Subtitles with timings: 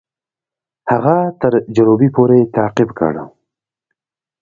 [0.91, 3.13] هغه تر جروبي پوري تعقیب کړ.